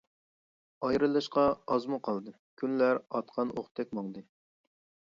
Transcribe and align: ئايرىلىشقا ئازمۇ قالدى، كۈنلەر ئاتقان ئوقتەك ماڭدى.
ئايرىلىشقا 0.87 1.43
ئازمۇ 1.75 2.01
قالدى، 2.09 2.35
كۈنلەر 2.63 3.05
ئاتقان 3.05 3.57
ئوقتەك 3.59 3.97
ماڭدى. 4.01 4.29